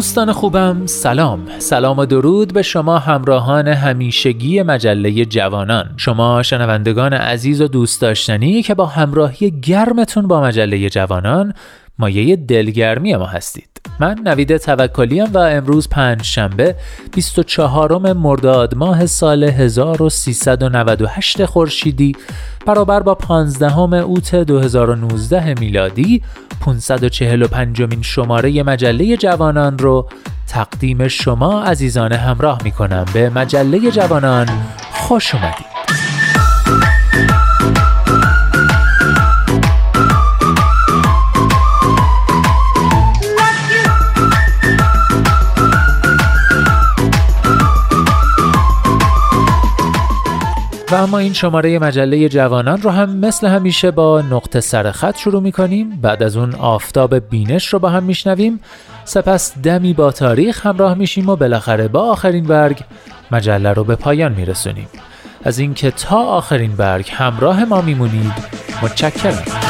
[0.00, 1.40] دوستان خوبم سلام.
[1.58, 5.90] سلام و درود به شما همراهان همیشگی مجله جوانان.
[5.96, 11.54] شما شنوندگان عزیز و دوست داشتنی که با همراهی گرمتون با مجله جوانان
[12.00, 13.80] مایه دلگرمی ما هستید.
[14.00, 16.76] من نوید توکلیم و امروز پنج شنبه
[17.12, 22.16] 24 مرداد ماه سال 1398 خورشیدی
[22.66, 26.22] برابر با 15 اوت 2019 میلادی.
[26.60, 30.08] 545 مین شماره مجله جوانان رو
[30.48, 34.46] تقدیم شما عزیزان همراه می کنم به مجله جوانان
[34.92, 35.69] خوش اومدید.
[50.90, 55.42] و اما این شماره مجله جوانان رو هم مثل همیشه با نقطه سر خط شروع
[55.42, 58.60] می کنیم بعد از اون آفتاب بینش رو با هم میشنویم.
[59.04, 62.84] سپس دمی با تاریخ همراه میشیم و بالاخره با آخرین برگ
[63.30, 64.88] مجله رو به پایان میرسونیم.
[65.44, 68.34] از اینکه تا آخرین برگ همراه ما میمونید
[68.82, 69.69] متشکرم.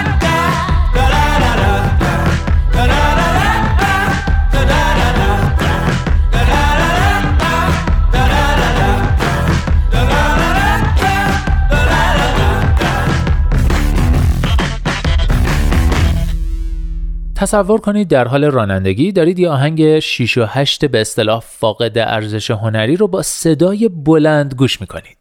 [17.41, 22.51] تصور کنید در حال رانندگی دارید یه آهنگ 6 و 8 به اصطلاح فاقد ارزش
[22.51, 25.17] هنری رو با صدای بلند گوش می‌کنید.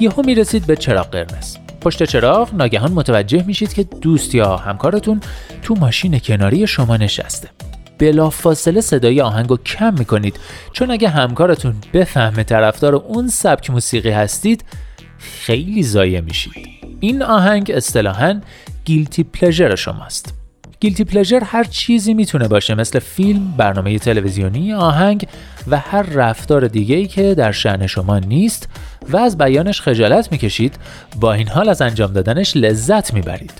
[0.00, 1.61] یهو می‌رسید به چراغ قرمز.
[1.84, 5.20] پشت چراغ ناگهان متوجه میشید که دوست یا همکارتون
[5.62, 7.48] تو ماشین کناری شما نشسته.
[7.98, 10.40] بلافاصله صدای آهنگ رو کم می‌کنید.
[10.72, 14.64] چون اگه همکارتون بفهمه طرفدار اون سبک موسیقی هستید
[15.18, 16.68] خیلی ضایع میشید.
[17.00, 18.40] این آهنگ اصطلاحا
[18.84, 20.41] گیلتی پلژر شماست.
[20.82, 25.26] گیلتی پلژر هر چیزی می‌تونه باشه مثل فیلم، برنامه تلویزیونی، آهنگ
[25.68, 28.68] و هر رفتار دیگه ای که در شعن شما نیست
[29.08, 30.74] و از بیانش خجالت می‌کشید
[31.20, 33.52] با این حال از انجام دادنش لذت می‌برید.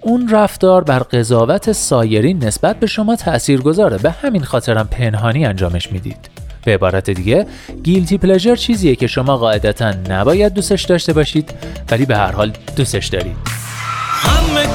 [0.00, 5.92] اون رفتار بر قضاوت سایرین نسبت به شما تأثیر گذاره به همین خاطرم پنهانی انجامش
[5.92, 6.30] می‌دید.
[6.64, 7.46] به عبارت دیگه
[7.82, 11.54] گیلتی پلژر چیزیه که شما قاعدتا نباید دوستش داشته باشید
[11.90, 13.36] ولی به هر حال دوستش دارید
[14.22, 14.74] همه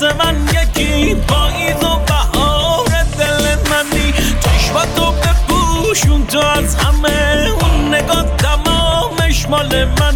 [0.00, 4.12] واسه من یکی پاییز و بهار دل منی.
[4.40, 10.07] چشمتو بپوشون تو از همه اون نگاه تمامش مال من.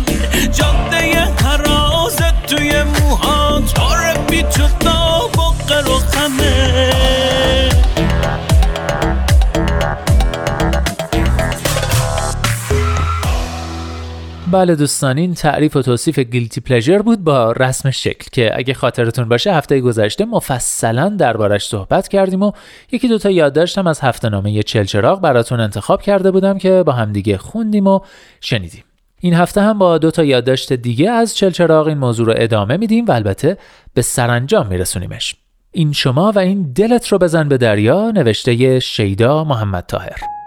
[14.52, 19.28] بله دوستان این تعریف و توصیف گیلتی پلژر بود با رسم شکل که اگه خاطرتون
[19.28, 22.52] باشه هفته گذشته مفصلا دربارش صحبت کردیم و
[22.93, 27.87] یکی دوتا یادداشتم از هفته نامه چلچراغ براتون انتخاب کرده بودم که با همدیگه خوندیم
[27.87, 28.00] و
[28.40, 28.84] شنیدیم.
[29.20, 33.04] این هفته هم با دو تا یادداشت دیگه از چلچراغ این موضوع رو ادامه میدیم
[33.04, 33.58] و البته
[33.94, 35.37] به سرانجام میرسونیمش.
[35.70, 40.42] این شما و این دلت رو بزن به دریا نوشته شیدا محمد تاهر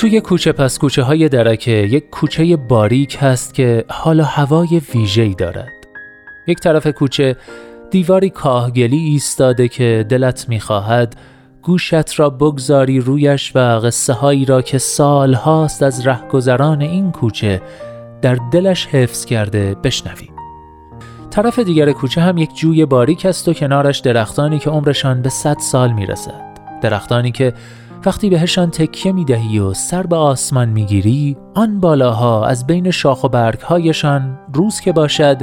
[0.00, 5.72] توی کوچه پس کوچه های درکه یک کوچه باریک هست که حال هوای ویژه‌ای دارد.
[6.46, 7.36] یک طرف کوچه
[7.90, 11.16] دیواری کاهگلی ایستاده که دلت می‌خواهد
[11.62, 17.62] گوشت را بگذاری رویش و قصه هایی را که سال هاست از رهگذران این کوچه
[18.22, 20.28] در دلش حفظ کرده بشنوی.
[21.30, 25.58] طرف دیگر کوچه هم یک جوی باریک است و کنارش درختانی که عمرشان به صد
[25.58, 26.50] سال می‌رسد.
[26.82, 27.52] درختانی که
[28.06, 32.90] وقتی بهشان تکیه می دهی و سر به آسمان می گیری آن بالاها از بین
[32.90, 35.42] شاخ و برگهایشان روز که باشد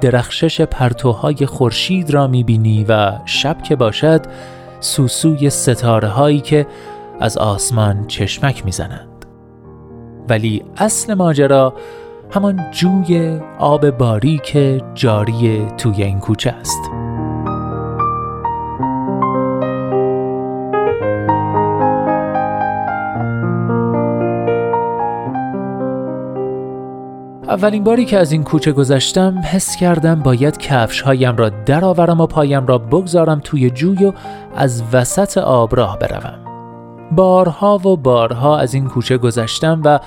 [0.00, 4.20] درخشش پرتوهای خورشید را می بینی و شب که باشد
[4.80, 6.66] سوسوی ستاره هایی که
[7.20, 9.26] از آسمان چشمک می زنند.
[10.28, 11.74] ولی اصل ماجرا
[12.30, 14.58] همان جوی آب باریک
[14.94, 17.03] جاری توی این کوچه است.
[27.48, 32.26] اولین باری که از این کوچه گذشتم حس کردم باید کفش هایم را درآورم و
[32.26, 34.12] پایم را بگذارم توی جوی و
[34.56, 36.38] از وسط آب راه بروم
[37.12, 39.98] بارها و بارها از این کوچه گذشتم و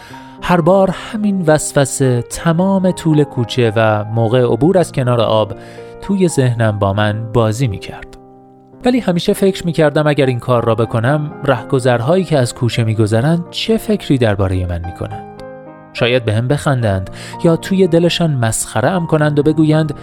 [0.42, 5.54] هر بار همین وسوسه تمام طول کوچه و موقع عبور از کنار آب
[6.02, 8.18] توی ذهنم با من بازی می کرد.
[8.86, 12.98] ولی همیشه فکر می کردم اگر این کار را بکنم رهگذرهایی که از کوچه می
[13.52, 15.37] چه فکری درباره من می کنند.
[16.00, 17.10] شاید به هم بخندند
[17.44, 19.94] یا توی دلشان مسخره ام کنند و بگویند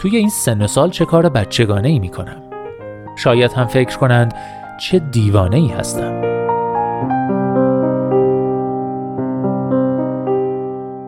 [0.00, 2.42] توی این سن و سال چه کار بچگانه ای می کنم.
[3.16, 4.34] شاید هم فکر کنند
[4.80, 6.20] چه دیوانه ای هستم.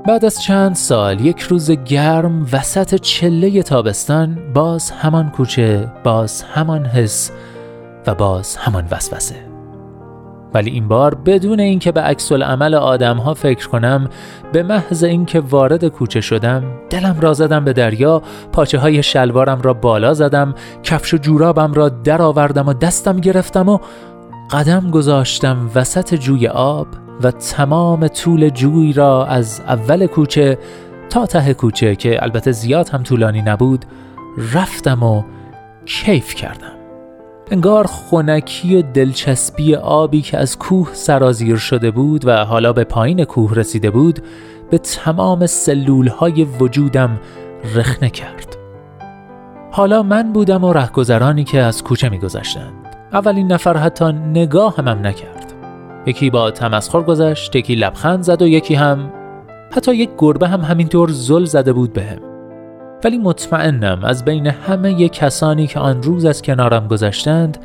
[0.06, 6.86] بعد از چند سال یک روز گرم وسط چله تابستان باز همان کوچه باز همان
[6.86, 7.30] حس
[8.06, 9.51] و باز همان وسوسه
[10.54, 14.08] ولی این بار بدون اینکه به عکس العمل آدم ها فکر کنم
[14.52, 19.74] به محض اینکه وارد کوچه شدم دلم را زدم به دریا پاچه های شلوارم را
[19.74, 23.78] بالا زدم کفش و جورابم را درآوردم و دستم گرفتم و
[24.50, 26.86] قدم گذاشتم وسط جوی آب
[27.22, 30.58] و تمام طول جوی را از اول کوچه
[31.10, 33.84] تا ته کوچه که البته زیاد هم طولانی نبود
[34.54, 35.22] رفتم و
[35.86, 36.81] کیف کردم.
[37.50, 43.24] انگار خونکی و دلچسبی آبی که از کوه سرازیر شده بود و حالا به پایین
[43.24, 44.20] کوه رسیده بود
[44.70, 47.20] به تمام سلول های وجودم
[47.74, 48.56] رخنه کرد.
[49.70, 52.96] حالا من بودم و رهگذرانی که از کوچه میگذشتند.
[53.12, 55.52] اولین نفر حتی نگاه همم نکرد.
[56.06, 59.12] یکی با تمسخر گذشت یکی لبخند زد و یکی هم
[59.70, 62.31] حتی یک گربه هم همینطور زل زده بود بهم.
[63.04, 67.58] ولی مطمئنم از بین همه کسانی که آن روز از کنارم گذشتند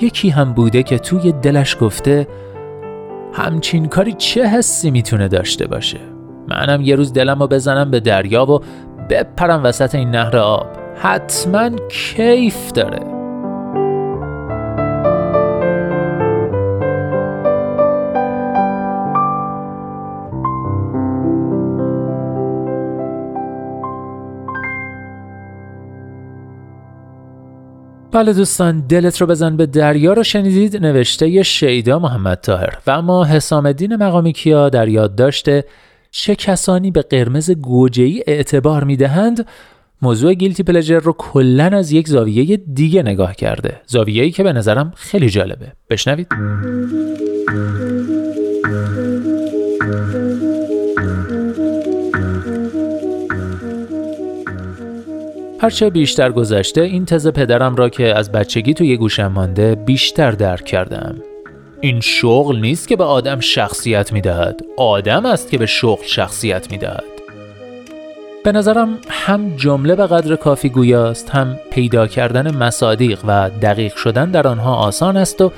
[0.00, 2.26] یکی هم بوده که توی دلش گفته
[3.32, 5.98] همچین کاری چه حسی می‌تونه داشته باشه؟
[6.48, 8.60] منم یه روز دلم رو بزنم به دریا و
[9.10, 10.66] بپرم وسط این نهر آب.
[11.02, 13.15] حتما کیف داره.
[28.16, 33.24] بله دوستان دلت رو بزن به دریا رو شنیدید نوشته شیدا محمد تاهر و اما
[33.24, 35.64] حسام الدین مقامی کیا در یاد داشته
[36.10, 39.46] چه کسانی به قرمز گوجه‌ای اعتبار می‌دهند
[40.02, 43.80] موضوع گیلتی پلجر رو کلا از یک زاویه دیگه نگاه کرده.
[43.86, 45.72] زاویه‌ای که به نظرم خیلی جالبه.
[45.90, 46.26] بشنوید.
[55.60, 60.64] هرچه بیشتر گذشته این تز پدرم را که از بچگی توی گوشم مانده بیشتر درک
[60.64, 61.16] کردم
[61.80, 67.04] این شغل نیست که به آدم شخصیت می‌دهد آدم است که به شغل شخصیت می‌دهد
[68.44, 74.30] به نظرم هم جمله به قدر کافی گویاست هم پیدا کردن مصادیق و دقیق شدن
[74.30, 75.52] در آنها آسان است و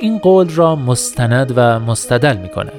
[0.00, 2.72] این قول را مستند و مستدل می کند.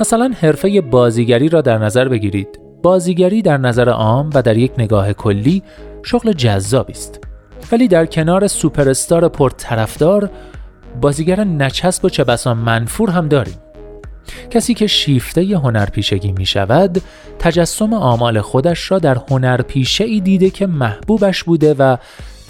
[0.00, 2.58] مثلا حرفه بازیگری را در نظر بگیرید.
[2.82, 5.62] بازیگری در نظر عام و در یک نگاه کلی
[6.02, 7.20] شغل جذابی است.
[7.72, 10.30] ولی در کنار سوپرستار پرطرفدار
[11.00, 13.58] بازیگر نچسب و چه بسا منفور هم داریم.
[14.50, 17.02] کسی که شیفته هنرپیشگی می شود
[17.38, 21.96] تجسم آمال خودش را در هنرپیشه ای دیده که محبوبش بوده و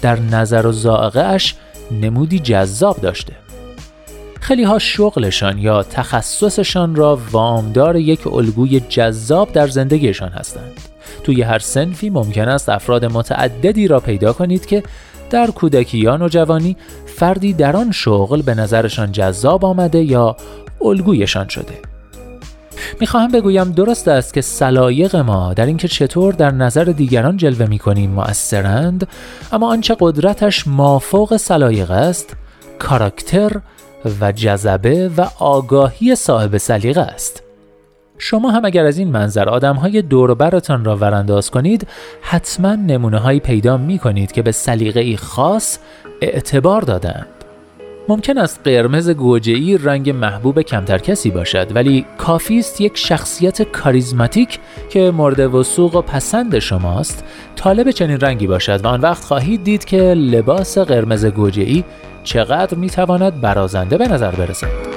[0.01, 1.55] در نظر و زائقه اش
[1.91, 3.42] نمودی جذاب داشته
[4.43, 10.71] خیلی ها شغلشان یا تخصصشان را وامدار یک الگوی جذاب در زندگیشان هستند.
[11.23, 14.83] توی هر سنفی ممکن است افراد متعددی را پیدا کنید که
[15.29, 20.35] در کودکی یا نوجوانی فردی در آن شغل به نظرشان جذاب آمده یا
[20.81, 21.79] الگویشان شده.
[22.99, 28.11] می‌خواهم بگویم درست است که سلایق ما در اینکه چطور در نظر دیگران جلوه می‌کنیم
[28.11, 29.07] مؤثرند
[29.51, 32.35] اما آنچه قدرتش مافوق سلایق است
[32.79, 33.51] کاراکتر
[34.21, 37.43] و جذبه و آگاهی صاحب سلیقه است.
[38.17, 41.87] شما هم اگر از این منظر آدم های دوربرتان را ورانداز کنید
[42.21, 45.77] حتما نمونه هایی پیدا می کنید که به سلیقه خاص
[46.21, 47.27] اعتبار دادند.
[48.09, 54.59] ممکن است قرمز گوجه‌ای رنگ محبوب کمتر کسی باشد ولی کافی است یک شخصیت کاریزماتیک
[54.89, 57.23] که مورد وسوق و پسند شماست
[57.55, 61.83] طالب چنین رنگی باشد و آن وقت خواهید دید که لباس قرمز گوجه‌ای
[62.23, 64.93] چقدر می‌تواند برازنده به نظر برسد.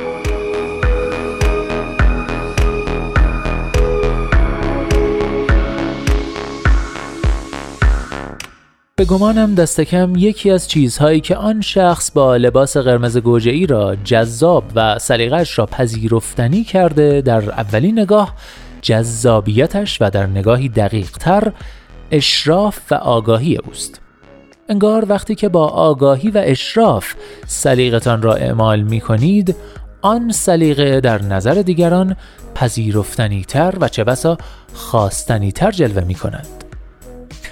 [8.98, 13.66] به گمانم دست کم یکی از چیزهایی که آن شخص با لباس قرمز گوجه ای
[13.66, 18.34] را جذاب و سلیقش را پذیرفتنی کرده در اولین نگاه
[18.82, 21.52] جذابیتش و در نگاهی دقیق تر
[22.10, 24.05] اشراف و آگاهی اوست
[24.68, 27.14] انگار وقتی که با آگاهی و اشراف
[27.46, 29.56] سلیقتان را اعمال می کنید
[30.02, 32.16] آن سلیقه در نظر دیگران
[32.54, 34.38] پذیرفتنی تر و چه بسا
[34.74, 36.46] خواستنی تر جلوه می کند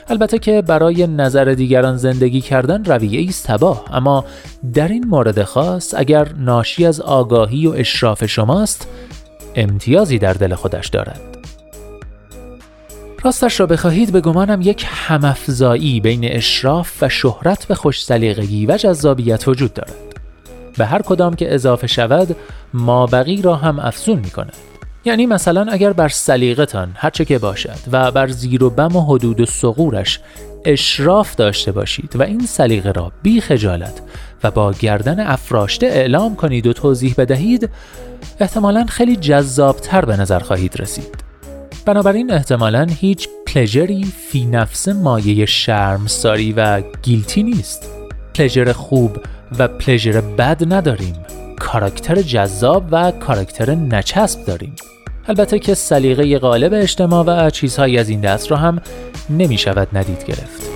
[0.09, 4.25] البته که برای نظر دیگران زندگی کردن رویه است تباه اما
[4.75, 8.89] در این مورد خاص اگر ناشی از آگاهی و اشراف شماست
[9.55, 11.34] امتیازی در دل خودش دارد.
[13.25, 18.77] راستش را بخواهید به گمانم یک همافزایی بین اشراف و شهرت به خوش سلیقگی و
[18.77, 19.95] جذابیت وجود دارد.
[20.79, 22.37] به هر کدام که اضافه شود
[22.75, 24.57] مابقی را هم افزون می کند.
[25.05, 29.41] یعنی مثلا اگر بر سلیقتان هرچه که باشد و بر زیر و بم و حدود
[29.41, 30.21] و سقورش
[30.65, 34.03] اشراف داشته باشید و این سلیقه را بی خجالت
[34.45, 37.71] و با گردن افراشته اعلام کنید و توضیح بدهید
[38.41, 41.24] احتمالا خیلی جذابتر به نظر خواهید رسید.
[41.87, 47.91] بنابراین احتمالا هیچ پلژری فی نفس مایه شرمساری و گیلتی نیست.
[48.35, 49.17] پلژر خوب
[49.59, 51.17] و پلژر بد نداریم.
[51.59, 54.75] کاراکتر جذاب و کاراکتر نچسب داریم.
[55.29, 58.81] البته که سلیقه غالب اجتماع و چیزهایی از این دست را هم
[59.31, 60.74] نمی شود ندید گرفت.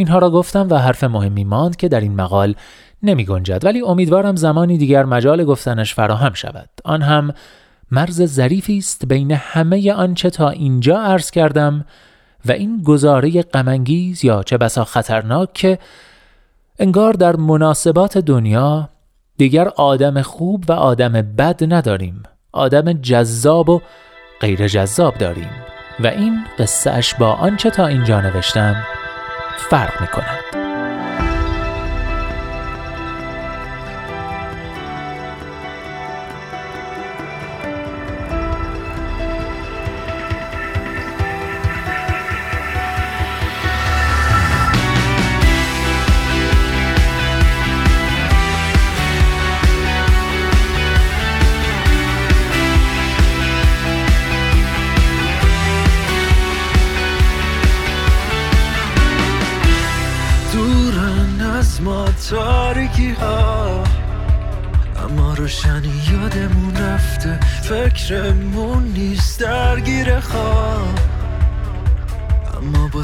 [0.00, 2.54] اینها را گفتم و حرف مهمی ماند که در این مقال
[3.02, 6.68] نمی گنجد ولی امیدوارم زمانی دیگر مجال گفتنش فراهم شود.
[6.84, 7.34] آن هم
[7.90, 11.84] مرز ظریفی است بین همه آنچه تا اینجا عرض کردم
[12.46, 15.78] و این گزاره غمانگیز یا چه بسا خطرناک که
[16.78, 18.88] انگار در مناسبات دنیا
[19.36, 22.22] دیگر آدم خوب و آدم بد نداریم.
[22.52, 23.80] آدم جذاب و
[24.40, 25.50] غیر جذاب داریم.
[26.00, 28.76] و این قصه اش با آنچه تا اینجا نوشتم
[29.60, 30.59] فرق می کند.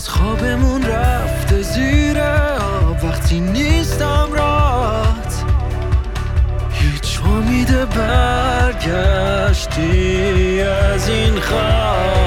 [0.08, 3.04] خوابمون رفته زیر آب.
[3.04, 5.44] وقتی نیستم رات
[6.70, 9.02] هیچ امید برگشتی
[10.62, 12.25] از این خواب.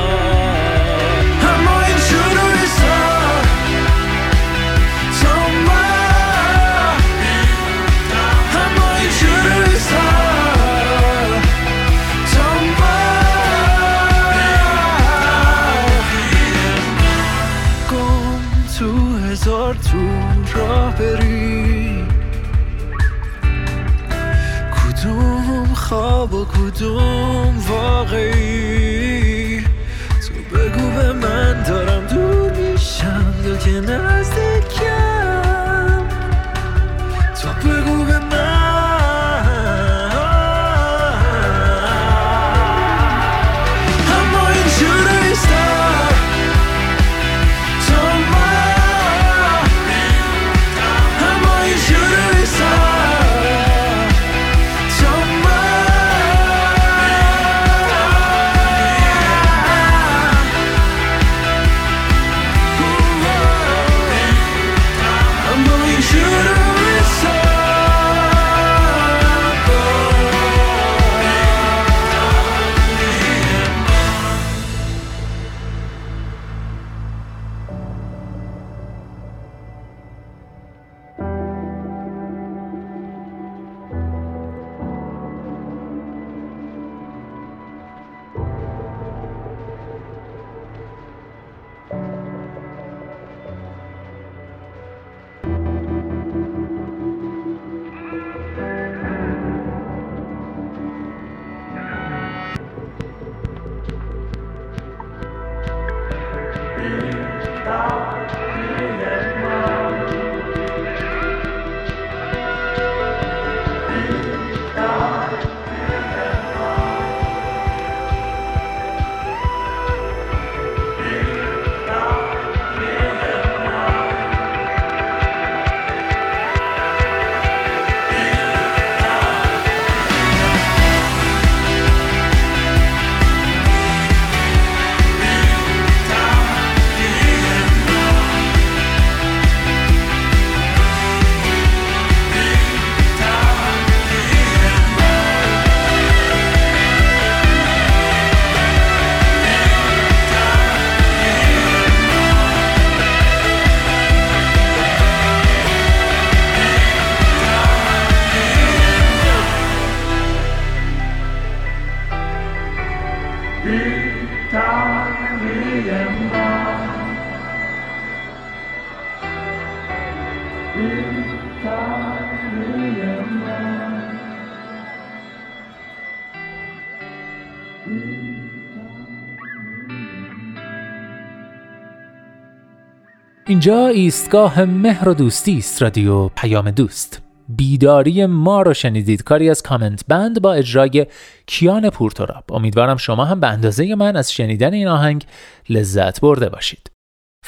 [183.50, 187.22] اینجا ایستگاه مهر و دوستی است رادیو پیام دوست.
[187.50, 189.24] بیداری ما رو شنیدید.
[189.24, 191.07] کاری از کامنت بند با اجرای
[191.46, 192.44] کیان پورتوراب.
[192.53, 195.25] امیدوارم شما هم به اندازه من از شنیدن این آهنگ
[195.70, 196.99] لذت برده باشید.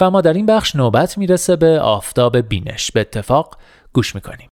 [0.02, 2.92] و ما در این بخش نوبت می‌رسه به آفتاب بینش.
[2.92, 3.58] به اتفاق
[3.94, 4.50] گوش می‌کنیم.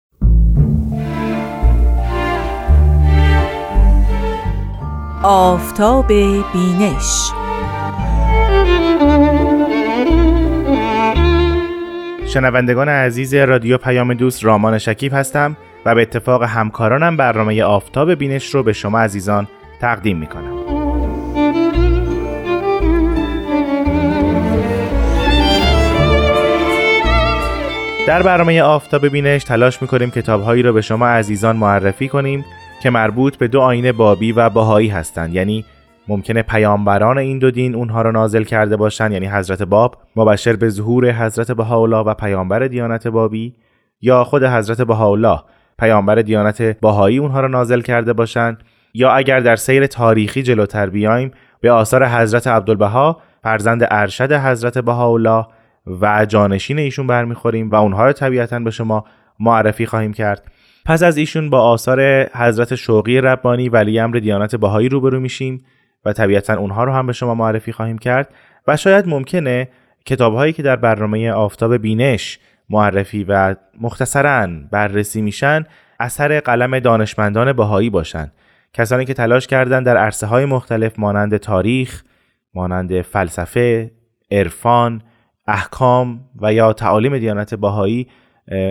[5.23, 6.07] آفتاب
[6.53, 7.33] بینش.
[12.27, 18.55] شنوندگان عزیز رادیو پیام دوست رامان شکیب هستم و به اتفاق همکارانم برنامه آفتاب بینش
[18.55, 19.49] رو به شما عزیزان
[19.81, 20.27] تقدیم می
[28.09, 32.45] در برنامه آفتاب بینش تلاش می‌کنیم کتابهایی رو به شما عزیزان معرفی کنیم
[32.83, 35.35] که مربوط به دو آین بابی و باهایی هستند.
[35.35, 35.65] یعنی
[36.09, 40.69] ممکنه پیامبران این دو دین اونها رو نازل کرده باشن یعنی حضرت باب مبشر به
[40.69, 43.55] ظهور حضرت بهاءالله و پیامبر دیانت بابی
[44.01, 45.41] یا خود حضرت بهاءالله
[45.79, 48.63] پیامبر دیانت باهایی اونها رو نازل کرده باشند
[48.95, 55.47] یا اگر در سیر تاریخی جلوتر بیایم به آثار حضرت عبدالبها فرزند ارشد حضرت بهاءالله
[56.01, 59.05] و جانشین ایشون برمیخوریم و اونها رو طبیعتا به شما
[59.41, 60.51] معرفی خواهیم کرد.
[60.85, 65.65] پس از ایشون با آثار حضرت شوقی ربانی ولی امر دیانت بهایی روبرو میشیم
[66.05, 68.35] و طبیعتا اونها رو هم به شما معرفی خواهیم کرد
[68.69, 69.69] و شاید ممکنه
[70.07, 72.39] کتاب هایی که در برنامه آفتاب بینش
[72.71, 75.65] معرفی و مختصرا بررسی میشن
[76.01, 78.33] اثر قلم دانشمندان بهایی باشند
[78.73, 82.03] کسانی که تلاش کردند در عرصه های مختلف مانند تاریخ،
[82.55, 83.91] مانند فلسفه،
[84.31, 85.03] عرفان،
[85.49, 88.09] احکام و یا تعالیم دیانت بهایی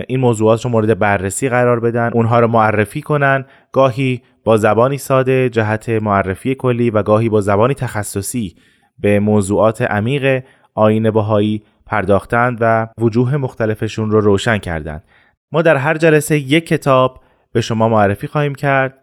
[0.08, 3.44] این موضوعات رو مورد بررسی قرار بدن اونها رو معرفی کنن.
[3.72, 8.56] گاهی با زبانی ساده جهت معرفی کلی و گاهی با زبانی تخصصی
[8.98, 15.04] به موضوعات عمیق آین بهایی پرداختند و وجوه مختلفشون رو روشن کردند.
[15.52, 17.20] ما در هر جلسه یک کتاب
[17.52, 18.94] به شما معرفی خواهیم کرد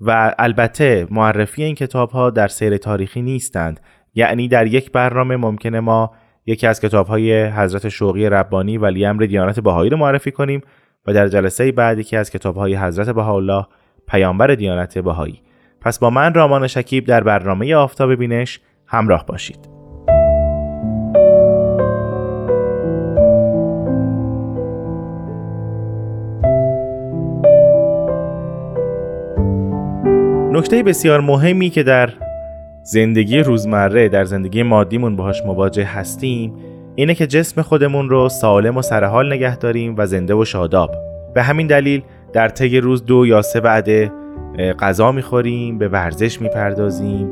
[0.00, 3.80] و البته معرفی این کتاب ها در سیر تاریخی نیستند.
[4.14, 6.12] یعنی در یک برنامه ممکنه ما
[6.46, 10.60] یکی از کتاب های حضرت شوقی ربانی ولی امر دیانت بهایی رو معرفی کنیم
[11.06, 13.66] و در جلسه بعد یکی از کتاب های حضرت بهاءالله
[14.08, 15.40] پیامبر دیانت بهایی.
[15.80, 19.76] پس با من رامان شکیب در برنامه آفتاب بینش همراه باشید.
[30.52, 32.12] نکته بسیار مهمی که در
[32.88, 36.52] زندگی روزمره در زندگی مادیمون باهاش مواجه هستیم
[36.94, 40.94] اینه که جسم خودمون رو سالم و سرحال نگه داریم و زنده و شاداب.
[41.34, 43.88] به همین دلیل در طی روز دو یا سه بعد
[44.80, 47.30] غذا می‌خوریم به ورزش می‌پردازیم.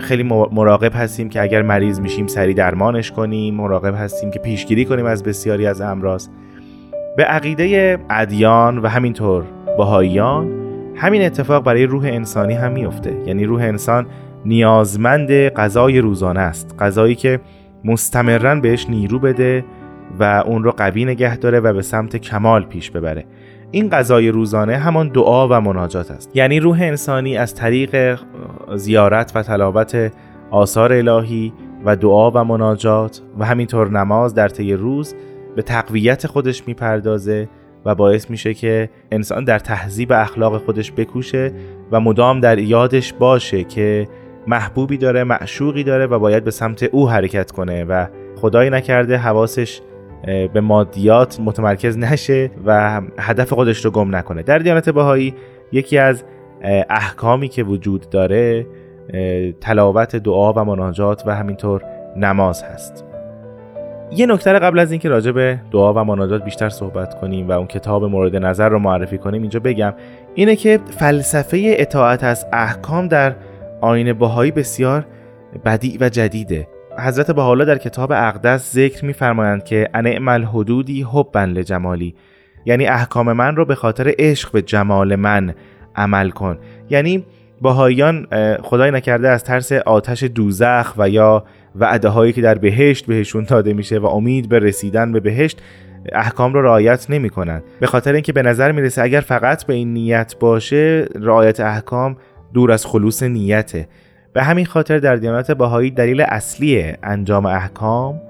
[0.00, 3.54] خیلی مراقب هستیم که اگر مریض میشیم سریع درمانش کنیم.
[3.54, 6.28] مراقب هستیم که پیشگیری کنیم از بسیاری از امراض.
[7.16, 9.44] به عقیده ادیان و همینطور
[9.78, 10.52] بهاییان
[10.96, 14.06] همین اتفاق برای روح انسانی هم میفته یعنی روح انسان
[14.44, 16.74] نیازمند غذای روزانه است.
[16.78, 17.40] غذایی که
[17.84, 19.64] مستمرا بهش نیرو بده
[20.18, 23.24] و اون رو قوی نگه داره و به سمت کمال پیش ببره.
[23.70, 26.36] این غذای روزانه همان دعا و مناجات است.
[26.36, 28.18] یعنی روح انسانی از طریق
[28.74, 30.12] زیارت و تلاوت
[30.50, 31.52] آثار الهی
[31.84, 35.14] و دعا و مناجات و همینطور نماز در طی روز
[35.56, 37.48] به تقویت خودش می‌پردازه
[37.84, 41.52] و باعث میشه که انسان در تهذیب اخلاق خودش بکوشه
[41.92, 44.08] و مدام در یادش باشه که
[44.46, 49.80] محبوبی داره معشوقی داره و باید به سمت او حرکت کنه و خدایی نکرده حواسش
[50.52, 54.42] به مادیات متمرکز نشه و هدف خودش رو گم نکنه.
[54.42, 55.34] در دیانت بهایی
[55.72, 56.24] یکی از
[56.90, 58.66] احکامی که وجود داره
[59.60, 61.82] تلاوت دعا و مناجات و همینطور
[62.16, 63.04] نماز هست.
[64.16, 67.66] یه نکته قبل از اینکه راجع به دعا و مناجات بیشتر صحبت کنیم و اون
[67.66, 69.94] کتاب مورد نظر رو معرفی کنیم اینجا بگم.
[70.34, 73.34] اینه که فلسفه اطاعت از احکام در
[73.82, 75.06] آین بهایی بسیار
[75.64, 76.68] بدیع و جدیده.
[76.98, 82.14] حضرت بهاءالله در کتاب اقدس ذکر میفرمایند که انعم الحدودی حبا لجمالی.
[82.64, 85.54] یعنی احکام من رو به خاطر عشق به جمال من
[85.96, 86.58] عمل کن.
[86.90, 87.24] یعنی
[87.62, 88.26] بهاییان
[88.62, 91.44] خدای نکرده از ترس آتش دوزخ و یا
[91.76, 95.62] وعده هایی که در بهشت بهشون داده میشه و امید به رسیدن به بهشت
[96.12, 100.34] احکام رو رعایت نمی‌کنن به خاطر اینکه به نظر می‌رسه اگر فقط به این نیت
[100.40, 102.16] باشه رعایت احکام
[102.54, 103.88] دور از خلوص نیته.
[104.32, 108.20] به همین خاطر در دیانت بهایی دلیل اصلی انجام احکام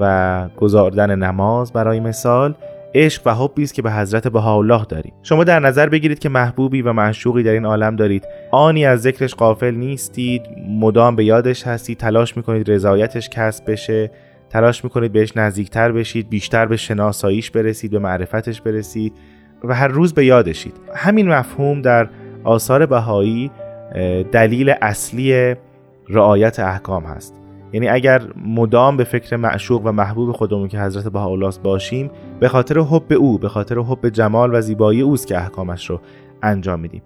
[0.00, 2.54] و گذاردن نماز برای مثال
[2.94, 5.12] عشق و حبی است که به حضرت بهاءالله دارید.
[5.22, 8.24] شما در نظر بگیرید که محبوبی و معشوقی در این عالم دارید.
[8.50, 14.10] آنی از ذکرش قافل نیستید مدام به یادش هستید تلاش می‌کنید رضایتش کسب بشه
[14.50, 19.12] تلاش می‌کنید بهش نزدیکتر بشید بیشتر به شناساییش برسید به معرفتش برسید
[19.64, 20.74] و هر روز به یادشید.
[20.94, 22.08] همین مفهوم در
[22.44, 23.50] آثار بهایی
[24.32, 25.54] دلیل اصلی
[26.08, 27.34] رعایت احکام هست.
[27.72, 32.78] یعنی اگر مدام به فکر معشوق و محبوب خودمون که حضرت بهاءالله باشیم به خاطر
[32.78, 36.00] حب او به خاطر حب جمال و زیبایی اوست که احکامش رو
[36.42, 37.02] انجام میدیم.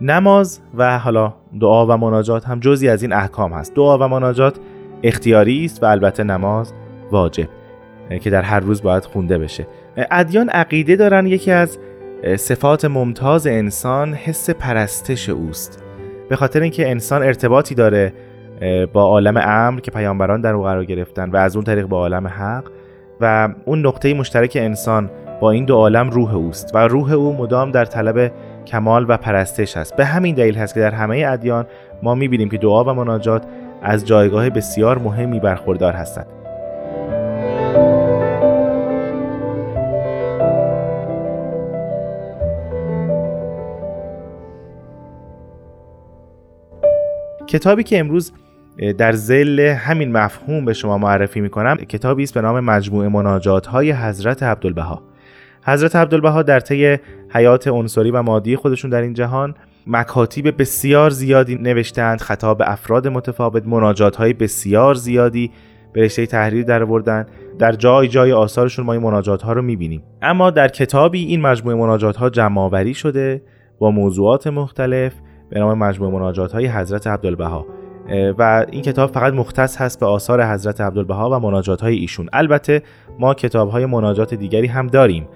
[0.00, 3.74] نماز و حالا دعا و مناجات هم جزی از این احکام هست.
[3.74, 4.56] دعا و مناجات
[5.02, 6.72] اختیاری است و البته نماز
[7.10, 7.48] واجب
[8.20, 9.66] که در هر روز باید خونده بشه.
[9.96, 11.78] ادیان عقیده دارن یکی از
[12.36, 15.82] صفات ممتاز انسان حس پرستش اوست.
[16.28, 18.12] به خاطر اینکه انسان ارتباطی داره
[18.92, 22.26] با عالم امر که پیامبران در او قرار گرفتن و از اون طریق با عالم
[22.26, 22.64] حق.
[23.20, 25.10] و اون نقطه مشترک انسان
[25.40, 26.74] با این دو عالم روح اوست.
[26.74, 28.32] و روح او مدام در طلب
[28.66, 29.96] کمال و پرستش است.
[29.96, 31.66] به همین دلیل هست که در همه ادیان
[32.02, 33.42] ما می‌بینیم که دعا و مناجات
[33.82, 36.26] از جایگاه بسیار مهمی برخوردار هستند.
[47.54, 48.32] کتابی که امروز
[48.98, 53.66] در زل همین مفهوم به شما معرفی می کنم کتابی است به نام مجموعه مناجات
[53.66, 55.02] های حضرت عبدالبها.
[55.64, 56.98] حضرت عبدالبها در طی
[57.30, 59.54] حیات عنصری و مادی خودشون در این جهان
[59.86, 65.50] مکاتیب بسیار زیادی نوشتند خطاب افراد متفاوت مناجات های بسیار زیادی
[65.92, 67.26] به رشته تحریر در آوردن
[67.58, 70.02] در جای جای آثارشون ما این مناجات ها رو می‌بینیم.
[70.22, 73.42] اما در کتابی این مجموعه مناجات ها جمع شده
[73.78, 75.12] با موضوعات مختلف
[75.54, 77.66] به نام مجموعه مناجات های حضرت عبدالبها.
[78.38, 82.28] و این کتاب فقط مختص هست به آثار حضرت عبدالبها و مناجات های ایشون.
[82.32, 82.82] البته
[83.18, 85.28] ما کتاب های مناجات دیگری هم داریم.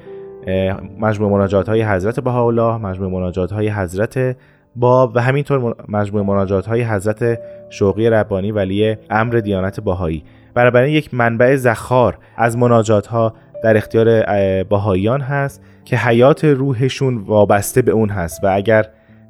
[0.98, 4.37] مجموعه مناجات های حضرت بهاءالله مجموعه مناجات های حضرت
[4.76, 11.14] باب و همینطور مجموعه مناجات های حضرت شوقی ربانی ولی امر دیانت باهایی بنابراین یک
[11.14, 14.24] منبع زخار از مناجات ها در اختیار
[14.64, 18.44] باهاییان هست که حیات روحشون وابسته به اون هست.
[18.44, 18.87] و اگر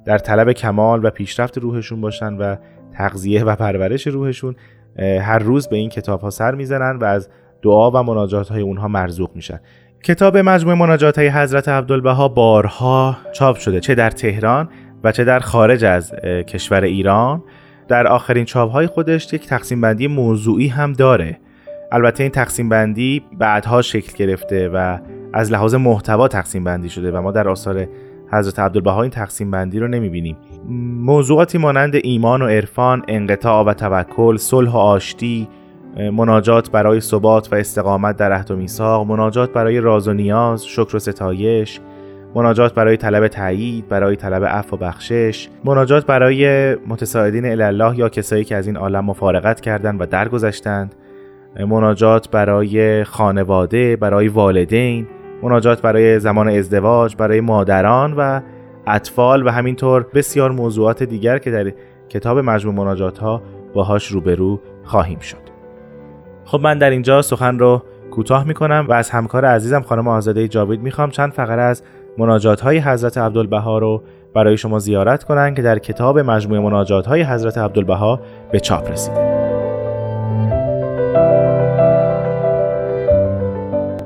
[0.09, 2.57] در طلب کمال و پیشرفت روحشون باشن و
[2.93, 4.57] تغذیه و پرورش روحشون
[4.99, 7.29] هر روز به این کتاب ها سر می‌زنن و از
[7.63, 9.61] دعا و مناجات های اونها مرزوق میشن.
[10.05, 14.69] کتاب مجموعه مناجات های حضرت عبدالبها بارها چاپ شده چه در تهران
[15.05, 16.13] و چه در خارج از
[16.47, 17.43] کشور ایران.
[17.89, 21.39] در آخرین چاپ های خودش یک تقسیم بندی موضوعی هم داره.
[21.93, 24.99] البته این تقسیم بندی بعدها شکل گرفته و
[25.33, 27.87] از لحاظ محتوا تقسیم بندی شده و ما در آثار
[28.33, 30.37] حضرت عبدالبها این تقسیم بندی رو نمی‌بینیم.
[31.05, 35.49] موضوعاتی مانند ایمان و عرفان، انقطاع و توکل، صلح و آشتی،
[36.13, 40.97] مناجات برای ثبات و استقامت در عهد و میثاق، مناجات برای راز و نیاز، شکر
[40.97, 41.81] و ستایش،
[42.35, 48.45] مناجات برای طلب تایید، برای طلب عفو و بخشش، مناجات برای متساعدین الله یا کسایی
[48.45, 50.95] که از این عالم مفارقت کردند و درگذشتند،
[51.69, 55.07] مناجات برای خانواده، برای والدین،
[55.43, 58.41] مناجات برای زمان ازدواج برای مادران و
[58.87, 61.73] اطفال و همینطور بسیار موضوعات دیگر که در
[62.09, 63.43] کتاب مجموع مناجات ها
[63.75, 65.49] باهاش روبرو خواهیم شد.
[66.45, 70.83] خب من در اینجا سخن رو کوتاه می‌کنم و از همکار عزیزم خانم آزاده جاوید
[70.83, 71.83] می‌خوام چند فقره از
[72.19, 74.03] مناجات های حضرت عبدالبها رو
[74.35, 78.21] برای شما زیارت کنن که در کتاب مجموع مناجات های حضرت عبدالبها
[78.53, 79.29] به چاپ رسیده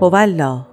[0.01, 0.72] هوالله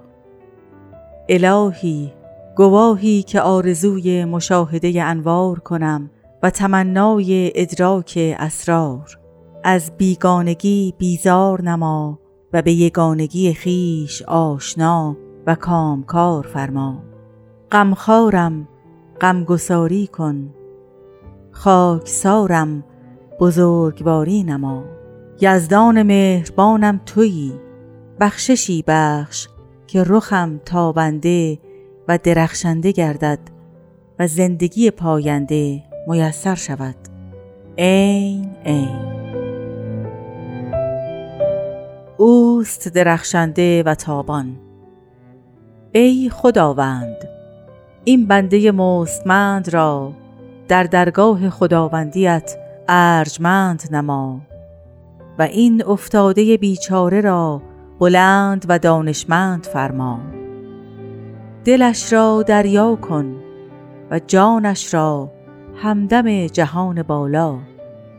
[1.32, 2.12] الهی
[2.56, 6.10] گواهی که آرزوی مشاهده انوار کنم
[6.42, 9.18] و تمنای ادراک اسرار.
[9.64, 12.18] از بیگانگی بیزار نما
[12.52, 15.16] و به یگانگی خیش آشنا
[15.46, 17.02] و کامکار فرما.
[17.72, 18.68] غمخوارم
[19.20, 20.54] غمگساری کن.
[21.50, 22.84] خاکسارم
[23.40, 24.84] بزرگواری نما.
[25.40, 27.52] یزدان مهربانم تویی.
[28.20, 29.48] بخششی بخش
[29.90, 31.58] که رخم تابنده
[32.08, 33.38] و درخشنده گردد
[34.18, 36.94] و زندگی پاینده میسر شود.
[37.76, 38.88] این این
[42.16, 44.56] اوست درخشنده و تابان.
[45.92, 47.28] ای خداوند
[48.04, 50.12] این بنده مستمند را
[50.68, 52.56] در درگاه خداوندیت
[52.88, 54.40] ارجمند نما
[55.38, 57.62] و این افتاده بیچاره را
[58.00, 60.20] بلند و دانشمند فرما.
[61.64, 63.36] دلش را دریا کن
[64.10, 65.30] و جانش را
[65.76, 67.58] همدم جهان بالا.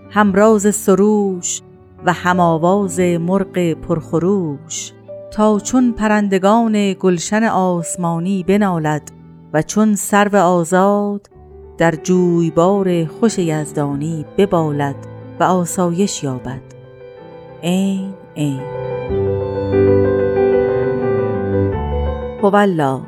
[0.10, 1.62] همراز سروش
[2.06, 4.92] و هماواز مرغ پرخروش.
[5.32, 9.12] تا چون پرندگان گلشن آسمانی بنالد
[9.54, 11.30] و چون سرو آزاد
[11.78, 14.96] در جویبار خوش یزدانی ببالد
[15.40, 16.62] و آسایش یابد.
[17.62, 18.62] این این
[22.44, 23.02] هوالله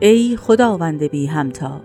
[0.00, 1.80] ای خداوند بی همتا.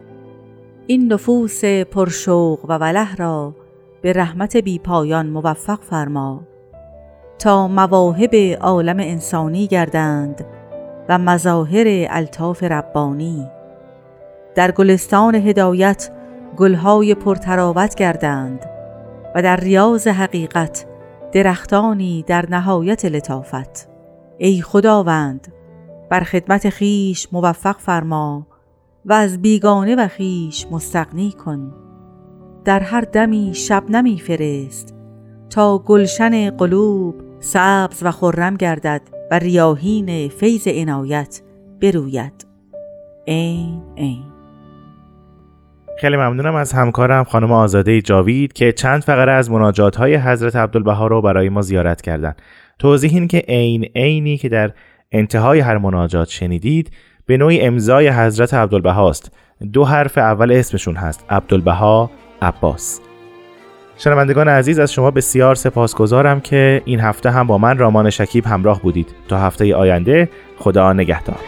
[0.88, 3.54] این نفوس پرشوق و وله را
[4.02, 6.42] به رحمت بی پایان موفق فرما.
[7.40, 10.46] تا مواهب عالم انسانی گردند
[11.10, 13.48] و مظاهر الطاف ربانی.
[14.56, 16.12] در گلستان هدایت
[16.58, 18.66] گلهای پرتراوت گردند
[19.36, 20.86] و در ریاض حقیقت
[21.32, 23.90] درختانی در نهایت لطافت.
[24.38, 25.55] ای خداوند
[26.10, 28.48] بر خدمت خیش موفق فرما
[29.06, 31.74] و از بیگانه و خیش مستقنی کن.
[32.66, 33.54] در هر دمی
[33.90, 34.96] نمی فرست
[35.50, 41.42] تا گلشن قلوب سبز و خرم گردد و ریاهین فیض عنایت
[41.82, 42.48] بروید.
[43.26, 44.24] این این
[45.98, 51.08] خیلی ممنونم از همکارم خانم آزاده جاوید که چند فقره از مناجات های حضرت عبدالبها
[51.08, 52.36] رو برای ما زیارت کردن.
[52.80, 54.72] توضیح این که عین عینی که در
[55.12, 56.92] انتهای هر مناجات شنیدید
[57.26, 59.32] به نوعی امضای حضرت عبدالبها است.
[59.74, 63.02] دو حرف اول اسمشون هست عبدالبها عباس.
[63.98, 68.82] شنوندگان عزیز از شما بسیار سپاسگزارم که این هفته هم با من رامان شکیب همراه
[68.82, 69.16] بودید.
[69.28, 71.40] تا هفته آینده خدا نگهدار.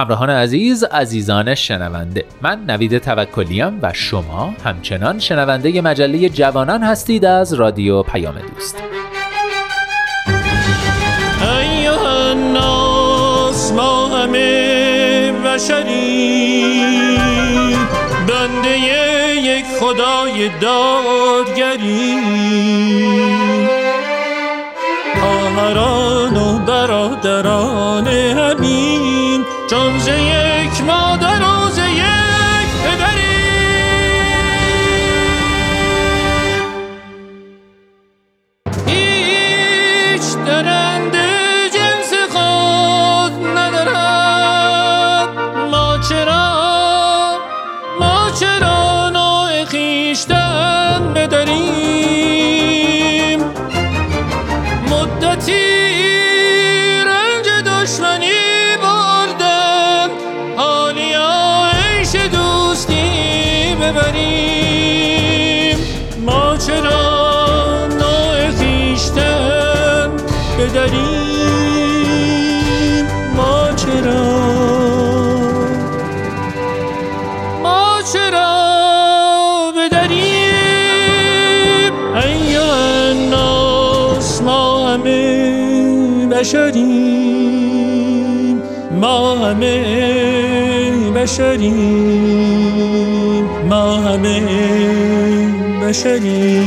[0.00, 2.24] همراهان عزیز عزیزان شنونده.
[2.42, 8.76] من نوید توکلیم و شما همچنان شنونده مجله جوانان هستید از رادیو پیام دوست.
[13.76, 16.74] ما همه بشری
[18.28, 18.78] بنده
[19.38, 22.18] یک خدای دادگری.
[25.20, 29.19] خواهران و برادران همین
[29.70, 31.29] چون یک مادر
[91.20, 91.74] بشریم
[93.68, 94.40] ما همه
[95.82, 96.64] بشریم.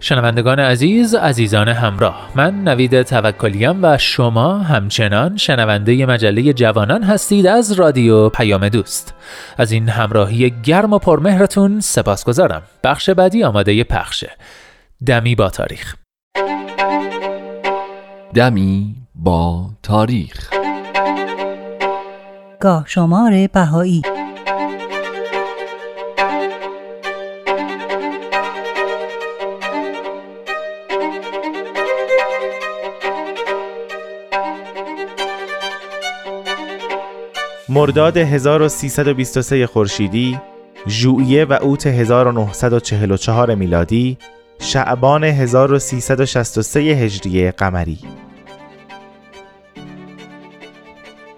[0.00, 7.72] شنوندگان عزیز عزیزان همراه من نوید توکلیم و شما همچنان شنونده مجله جوانان هستید از
[7.72, 9.14] رادیو پیام دوست.
[9.58, 14.30] از این همراهی گرم و پرمهرتون سپاس گذارم بخش بعدی آماده پخشه.
[15.06, 16.05] دمی با تاریخ.
[18.34, 20.50] دمی با تاریخ.
[22.60, 24.02] گاه شمار بهایی.
[37.68, 40.38] مرداد 1323 خورشیدی،
[40.88, 44.18] ژوئیه و اوت 1944 میلادی،
[44.58, 47.98] شعبان 1363 هجری قمری.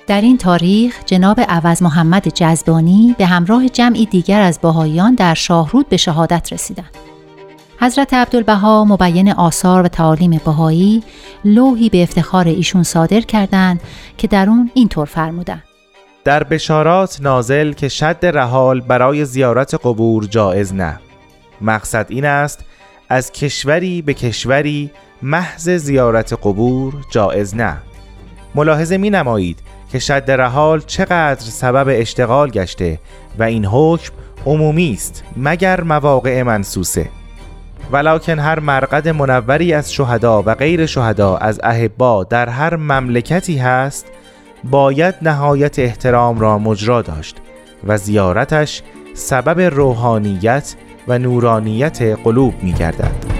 [0.06, 5.88] در این تاریخ جناب عوض محمد جزدانی به همراه جمعی دیگر از بهاییان در شاهرود
[5.88, 6.90] به شهادت رسیدند.
[7.80, 11.02] حضرت عبدالبها مبین آثار و تعالیم بهایی
[11.44, 13.80] لوحی به افتخار ایشون صادر کردند
[14.18, 15.62] که در اون اینطور فرمودند.
[16.24, 21.00] در بشارات نازل که شد رحال برای زیارت قبور جایز نه.
[21.60, 22.64] مقصد این است
[23.08, 24.90] از کشوری به کشوری
[25.22, 27.76] محض زیارت قبور جایز نه.
[28.54, 29.58] ملاحظه می نمایید
[29.92, 33.00] که شد رحال چقدر سبب اشتغال گشته
[33.38, 34.12] و این حکم
[34.46, 37.08] عمومی است مگر مواقع منسوسه.
[37.92, 44.06] ولکن هر مرقد منوری از شهدا و غیر شهدا از احبا در هر مملکتی هست
[44.64, 47.36] باید نهایت احترام را مجرا داشت
[47.84, 48.82] و زیارتش
[49.14, 50.74] سبب روحانیت
[51.08, 53.37] و نورانیت قلوب می گردد.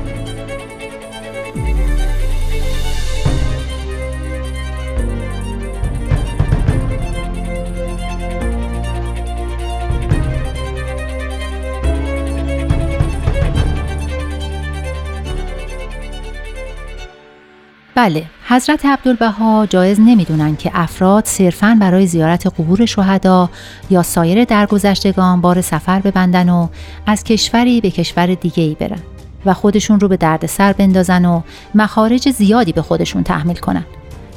[17.99, 23.51] بله حضرت عبدالبها جایز نمی‌دونن که افراد صرفاً برای زیارت قبور شهدا
[23.91, 26.69] یا سایر درگذشتگان بار سفر ببندن و
[27.07, 28.99] از کشوری به کشور دیگه ای برن
[29.47, 31.41] و خودشون رو به دردسر بندازن و
[31.75, 33.85] مخارج زیادی به خودشون تحمیل کنن.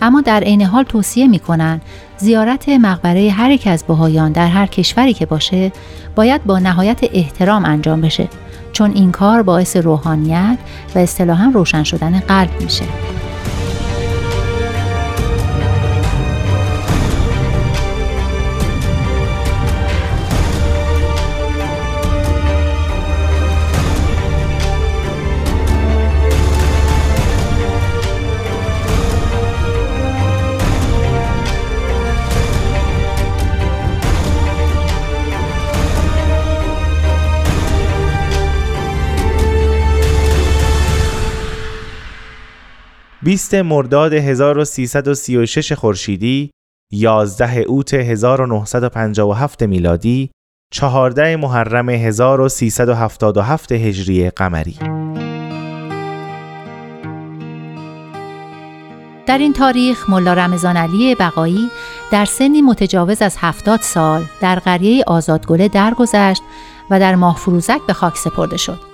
[0.02, 1.82] اما در عین حال توصیه می‌کنن
[2.18, 5.72] زیارت مقبره هر یک از بهایان در هر کشوری که باشه
[6.16, 8.28] باید با نهایت احترام انجام بشه
[8.74, 10.58] چون این کار باعث روحانیت
[10.96, 12.86] و اصطلاحا روشن شدن قلب میشه.
[43.24, 46.52] بیست مرداد 1336 خورشیدی
[46.92, 50.32] 11 اوت 1957 میلادی
[50.74, 54.78] 14 محرم 1377 هجری قمری
[59.26, 61.70] در این تاریخ ملا رمضان علی بقایی
[62.12, 66.44] در سنی متجاوز از هفتاد سال در قریه آزادگله درگذشت
[66.90, 68.91] و در ماه فروزک به خاک سپرده شد.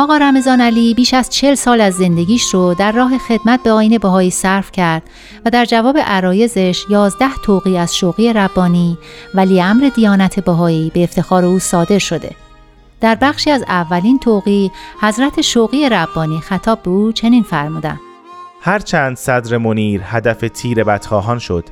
[0.00, 3.98] آقا رمضان علی بیش از چل سال از زندگیش رو در راه خدمت به آین
[3.98, 5.02] بهایی صرف کرد
[5.44, 8.98] و در جواب عرایزش یازده توقی از شوقی ربانی
[9.34, 12.30] ولی امر دیانت بهایی به افتخار او صادر شده.
[13.00, 14.70] در بخشی از اولین توقی
[15.00, 18.00] حضرت شوقی ربانی خطاب به او چنین فرمودند
[18.60, 21.64] هرچند صدر منیر هدف تیر بدخواهان شد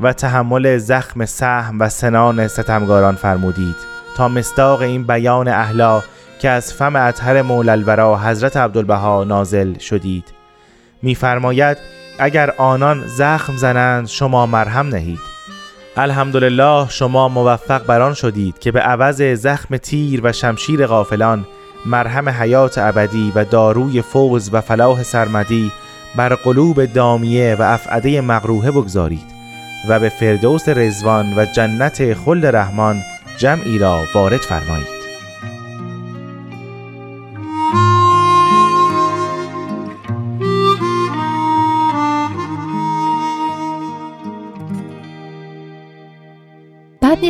[0.00, 3.76] و تحمل زخم سهم و سنان ستمگاران فرمودید
[4.16, 6.02] تا مستاق این بیان اهلا
[6.38, 10.24] که از فم اطهر مولالورا حضرت عبدالبها نازل شدید.
[11.02, 11.76] میفرماید
[12.18, 15.34] اگر آنان زخم زنند شما مرهم نهید.
[15.96, 21.46] الحمدلله شما موفق بران شدید که به عوض زخم تیر و شمشیر غافلان
[21.86, 25.72] مرهم حیات ابدی و داروی فوز و فلاح سرمدی
[26.16, 29.34] بر قلوب دامیه و افعده مغروحه بگذارید
[29.88, 33.02] و به فردوس رزوان و جنت خلد رحمان
[33.38, 34.93] جمعی را وارد فرمایید.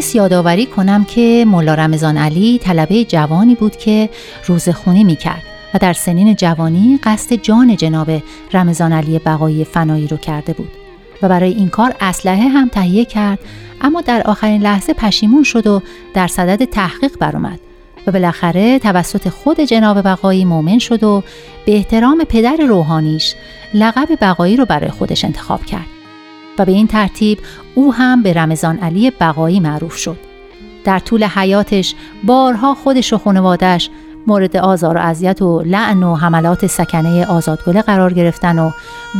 [0.05, 4.09] نیست یادآوری کنم که ملا رمضان علی طلبه جوانی بود که
[4.47, 5.43] روزخونی می کرد
[5.75, 10.69] و در سنین جوانی قصد جان جناب رمضان علی بقایی فنایی رو کرده بود
[11.23, 13.39] و برای این کار اسلحه هم تهیه کرد
[13.81, 15.83] اما در آخرین لحظه پشیمون شد و
[16.15, 17.61] در صدد تحقیق برآمد
[18.07, 21.23] و بالاخره توسط خود جناب بقایی مؤمن شد و
[21.67, 23.35] به احترام پدر روحانیش
[23.75, 25.87] لقب بقایی رو برای خودش انتخاب کرد
[26.59, 27.39] و به این ترتیب
[27.75, 30.18] او هم به رمضان علی بقایی معروف شد.
[30.85, 31.95] در طول حیاتش
[32.25, 33.91] بارها خودش و خانوادش
[34.27, 38.70] مورد آزار و اذیت و لعن و حملات سکنه آزادگله قرار گرفتن و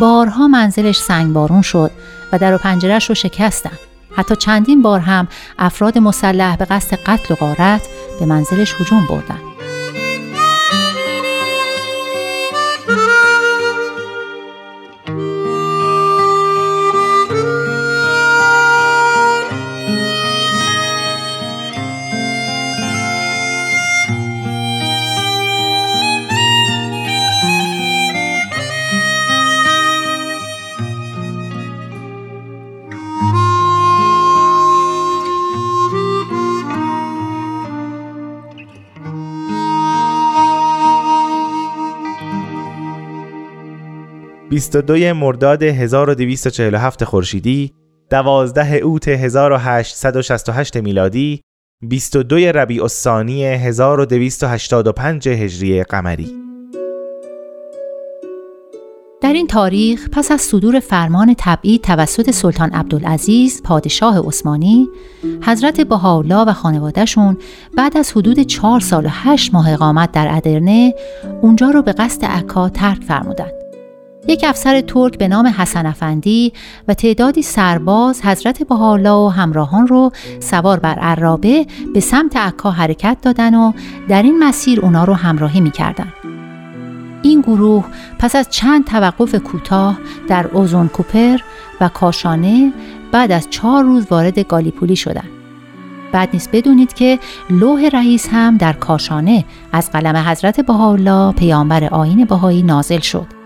[0.01, 1.91] بارها منزلش سنگبارون شد
[2.33, 3.79] و در و پنجرش رو شکستن.
[4.17, 5.29] حتی چندین بار هم
[5.59, 7.89] افراد مسلح به قصد قتل و غارت
[8.21, 9.54] به منزلش هجوم بردن.
[44.55, 47.73] 22 مرداد 1247 خورشیدی
[48.11, 51.41] 12 اوت 1868 میلادی
[51.83, 56.35] 22 ربیع الثانی 1285 هجری قمری.
[59.23, 64.89] در این تاریخ پس از صدور فرمان تبعید توسط سلطان عبدالعزیز پادشاه عثمانی
[65.43, 67.37] حضرت بهاءالله و خانوادهشون
[67.77, 70.95] بعد از حدود چهار سال و هشت ماه اقامت در ادرنه
[71.43, 73.64] اونجا رو به قصد عکا ترک فرمودند.
[74.29, 76.53] یک افسر ترک به نام حسن افندی
[76.89, 83.17] و تعدادی سرباز حضرت بهاءالله و همراهان رو سوار بر عرابه به سمت عکا حرکت
[83.23, 83.73] دادن و
[84.09, 86.13] در این مسیر اونا رو همراهی می‌کردن.
[87.23, 87.85] این گروه
[88.19, 89.99] پس از چند توقف کوتاه
[90.29, 91.39] در اوزون کوپر
[91.81, 92.73] و کاشانه
[93.13, 95.29] بعد از چهار روز وارد گالیپولی شدند.
[96.13, 97.19] بعد نیست بدونید که
[97.51, 103.44] لوح رئیس هم در کاشانه از قلم حضرت بهاءالله پیامبر آین بهایی نازل شد.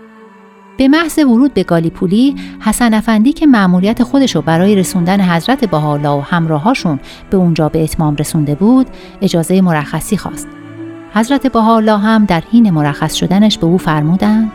[0.79, 6.09] به محض ورود به گالیپولی حسن افندی که مأموریت خودش رو برای رسوندن حضرت بهاءالله
[6.09, 6.99] و همراهاشون
[7.29, 8.87] به اونجا به اتمام رسونده بود
[9.21, 10.47] اجازه مرخصی خواست.
[11.13, 14.51] حضرت بهاءالله هم در حین مرخص شدنش به او فرمودند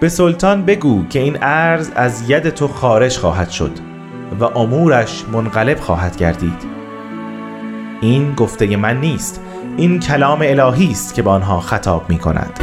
[0.00, 3.72] به سلطان بگو که این عرض از ید تو خارج خواهد شد
[4.40, 6.72] و امورش منقلب خواهد گردید.
[8.00, 9.40] این گفته من نیست
[9.76, 12.60] این کلام الهی است که به آنها خطاب می کند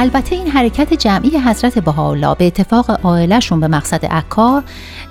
[0.00, 4.62] البته این حرکت جمعی حضرت بهاءالله به اتفاق عائلهشون به مقصد عکا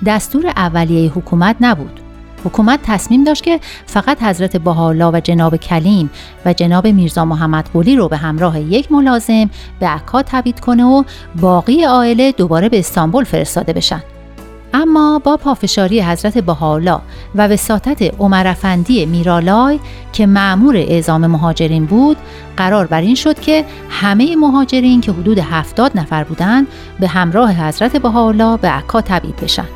[0.06, 2.00] دستور اولیه حکومت نبود.
[2.44, 6.10] حکومت تصمیم داشت که فقط حضرت بهاءالله و جناب کلیم
[6.46, 11.04] و جناب میرزا محمد قلی رو به همراه یک ملازم به عکا تبعید کنه و
[11.40, 14.02] باقی عائله دوباره به استانبول فرستاده بشن.
[14.74, 17.00] اما با پافشاری حضرت بهاءالله
[17.34, 19.80] و وساطت عمر افندی میرالای
[20.12, 22.16] که معمور اعزام مهاجرین بود
[22.56, 26.66] قرار بر این شد که همه مهاجرین که حدود هفتاد نفر بودند
[27.00, 29.66] به همراه حضرت بهاءالله به عکا تبعید بشن.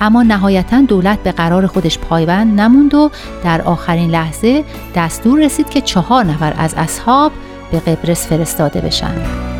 [0.00, 3.10] اما نهایتا دولت به قرار خودش پایبند نموند و
[3.44, 7.32] در آخرین لحظه دستور رسید که چهار نفر از اصحاب
[7.72, 9.55] به قبرس فرستاده بشن.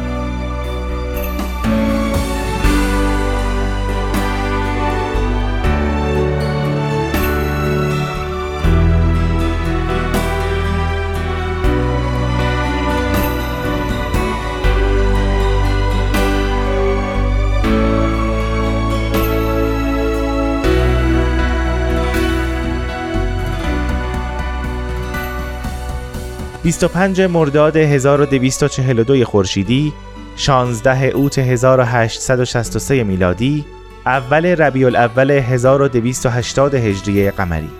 [26.66, 29.92] 25 مرداد 1242 خورشیدی
[30.36, 33.64] 16 اوت 1863 میلادی
[34.06, 37.70] اول ربیع الاول 1280 هجری قمری.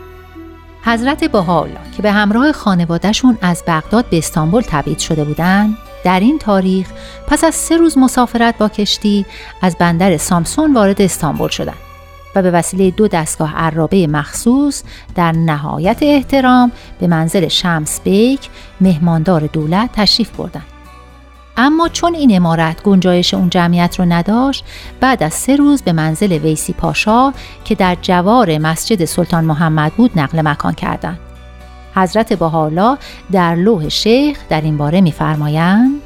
[0.82, 6.39] حضرت بهاءالله که به همراه خانوادهشون از بغداد به استانبول تبعید شده بودند در این
[6.39, 6.87] تاریخ
[7.26, 9.26] پس از سه روز مسافرت با کشتی
[9.62, 11.86] از بندر سامسون وارد استانبول شدند.
[12.37, 14.82] و به وسیله دو دستگاه عرابه مخصوص
[15.14, 18.49] در نهایت احترام به منزل شمس بیک
[18.80, 20.66] مهماندار دولت تشریف بردند.
[21.57, 24.64] اما چون این امارت گنجایش اون جمعیت رو نداشت
[25.01, 27.32] بعد از سه روز به منزل ویسی پاشا
[27.64, 31.18] که در جوار مسجد سلطان محمد بود نقل مکان کردند.
[31.95, 32.99] حضرت بهاءالله
[33.32, 36.01] در لوح شیخ در این باره می‌فرمایند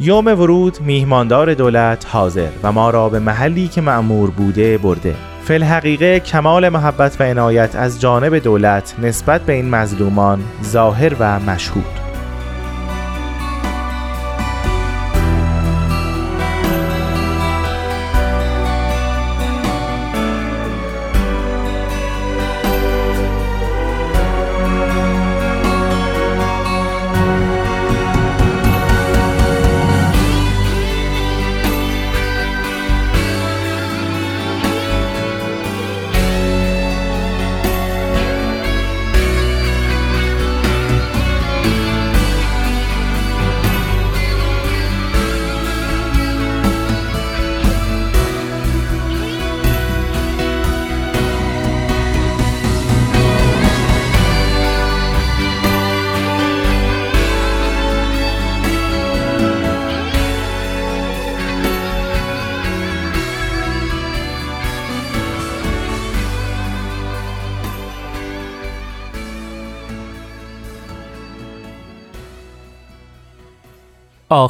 [0.00, 5.14] یوم ورود میهماندار دولت حاضر و ما را به محلی که معمور بوده برده
[5.46, 11.40] فل حقیقه کمال محبت و عنایت از جانب دولت نسبت به این مظلومان ظاهر و
[11.40, 12.05] مشهود.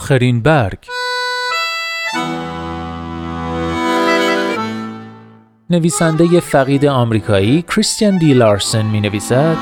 [0.07, 0.79] آخرین برگ.
[5.71, 9.57] نویسنده فقید آمریکایی کریستیان دی لارسن می نویسد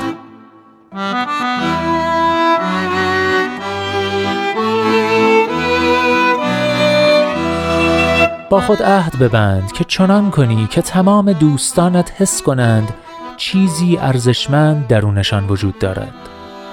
[8.49, 12.93] با خود عهد ببند که چنان کنی که تمام دوستانت حس کنند
[13.37, 16.13] چیزی ارزشمند درونشان وجود دارد.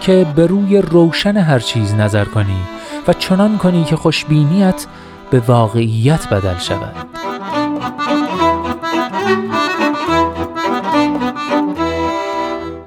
[0.03, 2.61] که به روی روشن هر چیز نظر کنی
[3.09, 4.87] و چنان کنی که خوشبینیت
[5.31, 6.95] به واقعیت بدل شود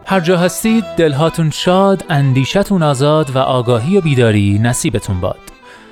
[0.05, 5.39] هر جا هستید دلهاتون شاد، اندیشتون آزاد و آگاهی و بیداری نصیبتون باد.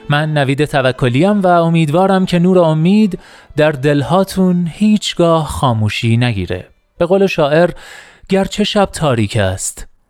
[0.09, 3.19] من نوید توکلیم و امیدوارم که نور امید
[3.57, 6.67] در دلهاتون هیچگاه خاموشی نگیره.
[6.97, 7.69] به قول شاعر
[8.29, 9.87] گرچه شب تاریک است،